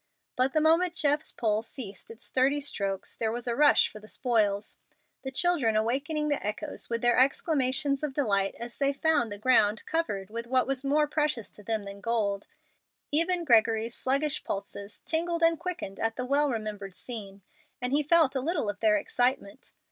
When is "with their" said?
6.89-7.19